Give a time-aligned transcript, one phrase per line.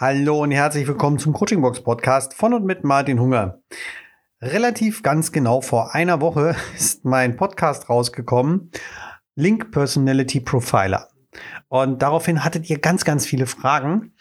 [0.00, 3.60] Hallo und herzlich willkommen zum Coaching Box Podcast von und mit Martin Hunger.
[4.40, 8.70] Relativ ganz genau vor einer Woche ist mein Podcast rausgekommen,
[9.34, 11.08] Link Personality Profiler.
[11.66, 14.12] Und daraufhin hattet ihr ganz, ganz viele Fragen,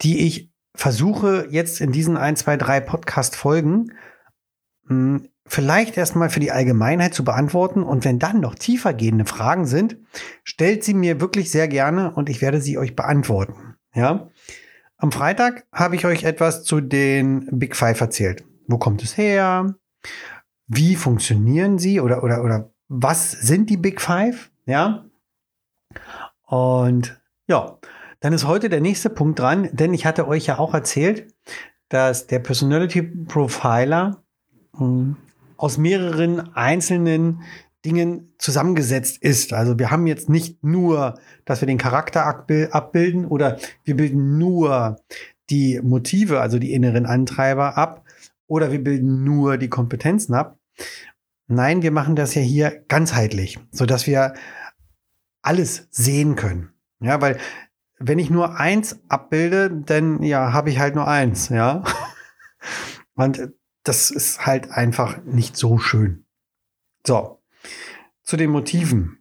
[0.00, 3.90] die ich versuche jetzt in diesen ein, zwei, drei Podcast-Folgen
[4.86, 7.82] hm, vielleicht erstmal für die Allgemeinheit zu beantworten.
[7.82, 9.96] Und wenn dann noch tiefer gehende Fragen sind,
[10.44, 13.74] stellt sie mir wirklich sehr gerne und ich werde sie euch beantworten.
[13.92, 14.30] Ja.
[15.00, 18.44] Am Freitag habe ich euch etwas zu den Big Five erzählt.
[18.66, 19.74] Wo kommt es her?
[20.66, 24.50] Wie funktionieren sie oder, oder, oder was sind die Big Five?
[24.66, 25.06] Ja.
[26.44, 27.18] Und
[27.48, 27.78] ja,
[28.20, 31.32] dann ist heute der nächste Punkt dran, denn ich hatte euch ja auch erzählt,
[31.88, 34.22] dass der Personality Profiler
[34.76, 35.16] hm,
[35.56, 37.40] aus mehreren einzelnen
[37.84, 39.52] Dingen zusammengesetzt ist.
[39.52, 45.00] Also wir haben jetzt nicht nur, dass wir den Charakter abbilden oder wir bilden nur
[45.48, 48.04] die Motive, also die inneren Antreiber ab
[48.46, 50.58] oder wir bilden nur die Kompetenzen ab.
[51.46, 54.34] Nein, wir machen das ja hier ganzheitlich, so dass wir
[55.42, 56.70] alles sehen können.
[57.00, 57.38] Ja, weil
[57.98, 61.82] wenn ich nur eins abbilde, dann ja, habe ich halt nur eins, ja.
[63.14, 66.24] Und das ist halt einfach nicht so schön.
[67.06, 67.39] So,
[68.22, 69.18] zu den Motiven.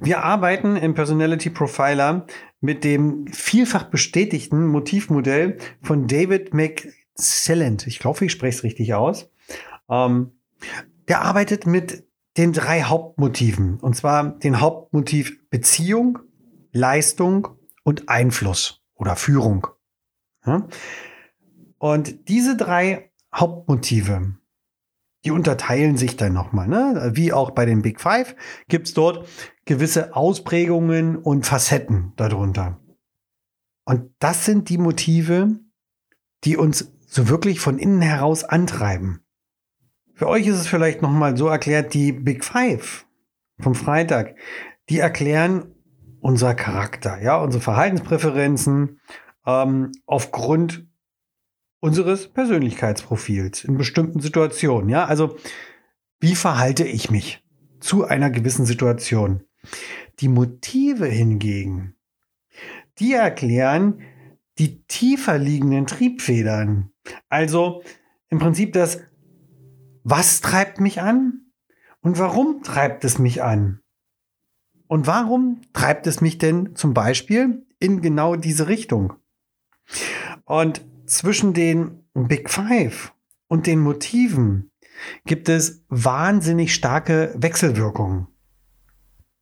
[0.00, 2.26] Wir arbeiten im Personality Profiler
[2.60, 7.86] mit dem vielfach bestätigten Motivmodell von David McCellent.
[7.86, 9.30] Ich glaube, ich spreche es richtig aus.
[9.88, 10.32] Ähm,
[11.08, 12.04] der arbeitet mit
[12.36, 13.78] den drei Hauptmotiven.
[13.80, 16.18] Und zwar den Hauptmotiv Beziehung,
[16.72, 17.48] Leistung
[17.84, 19.66] und Einfluss oder Führung.
[21.78, 24.37] Und diese drei Hauptmotive
[25.24, 26.68] die unterteilen sich dann nochmal.
[26.68, 27.10] Ne?
[27.14, 28.36] Wie auch bei den Big Five
[28.68, 29.28] gibt es dort
[29.64, 32.80] gewisse Ausprägungen und Facetten darunter.
[33.84, 35.58] Und das sind die Motive,
[36.44, 39.24] die uns so wirklich von innen heraus antreiben.
[40.14, 43.06] Für euch ist es vielleicht nochmal so erklärt, die Big Five
[43.60, 44.36] vom Freitag,
[44.88, 45.74] die erklären
[46.20, 49.00] unser Charakter, ja, unsere Verhaltenspräferenzen
[49.46, 50.86] ähm, aufgrund
[51.80, 54.88] unseres Persönlichkeitsprofils in bestimmten Situationen.
[54.88, 55.36] Ja, also
[56.20, 57.44] wie verhalte ich mich
[57.80, 59.44] zu einer gewissen Situation?
[60.20, 61.94] Die Motive hingegen,
[62.98, 64.02] die erklären
[64.58, 66.90] die tiefer liegenden Triebfedern.
[67.28, 67.82] Also
[68.28, 69.00] im Prinzip das,
[70.02, 71.52] was treibt mich an
[72.00, 73.80] und warum treibt es mich an?
[74.88, 79.14] Und warum treibt es mich denn zum Beispiel in genau diese Richtung?
[80.44, 83.12] Und zwischen den Big Five
[83.48, 84.70] und den Motiven
[85.24, 88.26] gibt es wahnsinnig starke Wechselwirkungen.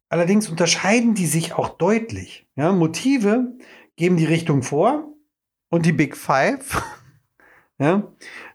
[0.08, 2.46] Allerdings unterscheiden die sich auch deutlich.
[2.54, 3.56] Ja, Motive
[3.96, 5.12] geben die Richtung vor
[5.68, 6.82] und die Big Five,
[7.78, 8.12] ja,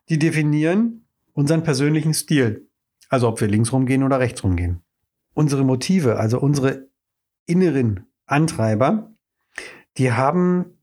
[0.10, 2.68] die definieren unseren persönlichen Stil.
[3.10, 4.82] Also ob wir links rumgehen oder rechts rumgehen.
[5.34, 6.88] Unsere Motive, also unsere
[7.46, 9.12] inneren Antreiber,
[9.98, 10.78] die haben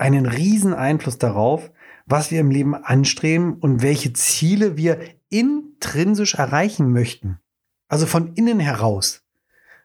[0.00, 1.70] einen riesen Einfluss darauf,
[2.06, 7.38] was wir im Leben anstreben und welche Ziele wir intrinsisch erreichen möchten.
[7.88, 9.22] Also von innen heraus.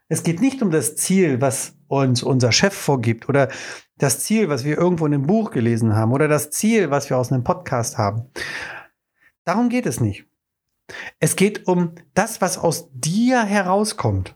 [0.08, 3.50] Es geht nicht um das Ziel, was uns unser Chef vorgibt oder
[3.98, 7.18] das Ziel, was wir irgendwo in einem Buch gelesen haben oder das Ziel, was wir
[7.18, 8.30] aus einem Podcast haben.
[9.44, 10.26] Darum geht es nicht.
[11.20, 14.36] Es geht um das, was aus dir herauskommt.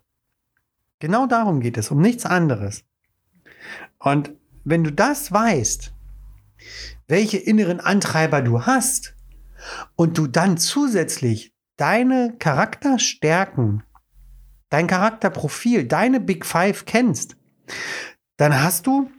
[1.00, 2.84] Genau darum geht es, um nichts anderes.
[4.00, 4.34] Und
[4.64, 5.94] wenn du das weißt,
[7.08, 9.16] welche inneren Antreiber du hast
[9.96, 13.84] und du dann zusätzlich deine Charakterstärken,
[14.70, 17.36] dein Charakterprofil, deine Big Five kennst,
[18.38, 19.10] dann hast du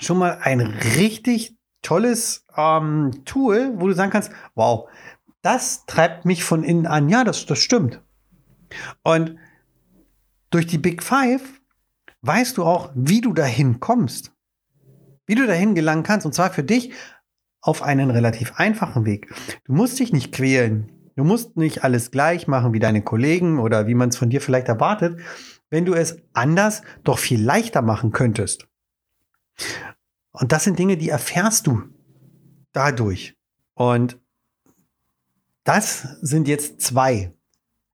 [0.00, 4.88] schon mal ein richtig tolles ähm, Tool, wo du sagen kannst, wow,
[5.42, 7.08] das treibt mich von innen an.
[7.08, 8.00] Ja, das, das stimmt.
[9.02, 9.38] Und
[10.50, 11.42] durch die Big Five
[12.22, 14.35] weißt du auch, wie du dahin kommst
[15.26, 16.92] wie du dahin gelangen kannst, und zwar für dich
[17.60, 19.34] auf einen relativ einfachen Weg.
[19.64, 20.92] Du musst dich nicht quälen.
[21.16, 24.40] Du musst nicht alles gleich machen wie deine Kollegen oder wie man es von dir
[24.40, 25.20] vielleicht erwartet,
[25.70, 28.68] wenn du es anders doch viel leichter machen könntest.
[30.32, 31.82] Und das sind Dinge, die erfährst du
[32.72, 33.36] dadurch.
[33.74, 34.20] Und
[35.64, 37.32] das sind jetzt zwei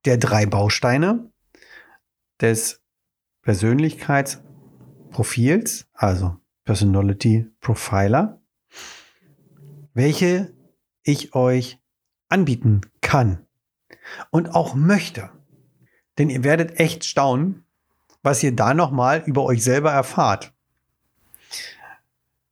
[0.05, 1.31] der drei Bausteine
[2.41, 2.81] des
[3.41, 8.41] Persönlichkeitsprofils, also Personality Profiler,
[9.93, 10.53] welche
[11.03, 11.79] ich euch
[12.29, 13.45] anbieten kann
[14.31, 15.29] und auch möchte.
[16.17, 17.65] Denn ihr werdet echt staunen,
[18.21, 20.53] was ihr da nochmal über euch selber erfahrt.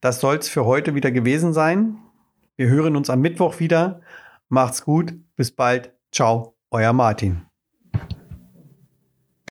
[0.02, 1.98] das soll es für heute wieder gewesen sein.
[2.56, 4.02] Wir hören uns am Mittwoch wieder.
[4.50, 5.14] Macht's gut.
[5.36, 5.94] Bis bald.
[6.12, 6.56] Ciao.
[6.72, 7.51] Euer Martin.